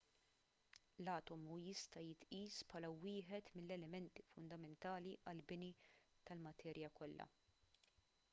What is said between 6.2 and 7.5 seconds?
tal-materja kollha